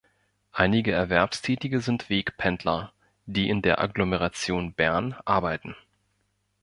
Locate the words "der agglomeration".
3.61-4.73